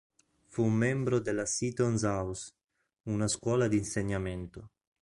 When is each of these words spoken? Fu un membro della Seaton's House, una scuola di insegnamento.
Fu 0.47 0.63
un 0.63 0.73
membro 0.73 1.19
della 1.19 1.45
Seaton's 1.45 2.01
House, 2.05 2.51
una 3.03 3.27
scuola 3.27 3.67
di 3.67 3.77
insegnamento. 3.77 4.69